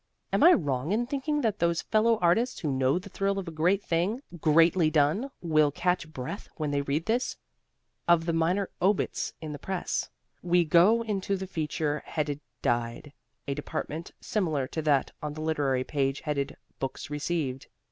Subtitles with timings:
[0.33, 3.51] Am I wrong in thinking that those fellow artists who know the thrill of a
[3.51, 7.37] great thing greatly done will catch breath when they read this,
[8.07, 10.09] of the minor obits in the press
[10.41, 13.13] We go into the feature headed "Died,"
[13.47, 17.67] a department similar to that on the literary page headed "Books Received."